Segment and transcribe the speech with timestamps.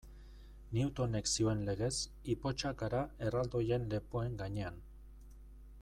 [0.77, 1.91] Newtonek zioen legez,
[2.35, 4.83] ipotxak gara erraldoien lepoen gainean.